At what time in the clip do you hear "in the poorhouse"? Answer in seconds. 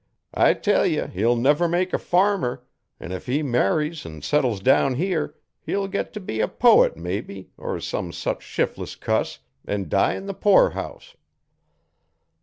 10.15-11.15